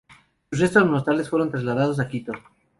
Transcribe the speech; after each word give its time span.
Sus 0.51 0.59
restos 0.61 0.87
mortales 0.87 1.29
fueron 1.29 1.51
trasladados 1.51 1.99
a 1.99 2.07
Quito. 2.07 2.33